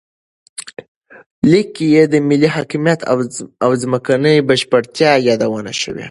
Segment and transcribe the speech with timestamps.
[1.49, 2.99] لیک کې د ملي حاکمیت
[3.63, 5.99] او ځمکنۍ بشپړتیا یادونه شوې.